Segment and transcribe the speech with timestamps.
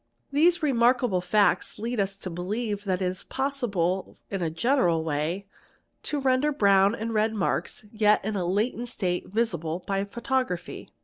[0.31, 5.45] These remarkable facts lead us to believe that it is possible in a general way
[6.01, 10.87] to render brown and red marks yet in a latent state visible— by photography.